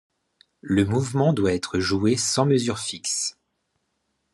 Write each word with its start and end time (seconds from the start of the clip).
Le 0.61 0.83
mouvement 0.83 1.31
doit 1.31 1.53
être 1.53 1.77
joué 1.79 2.15
sans 2.17 2.47
mesure 2.47 2.79
fixe. 2.79 3.37